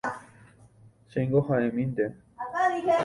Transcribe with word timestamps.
Chéngo 1.11 1.39
ha'emínte 1.47 2.05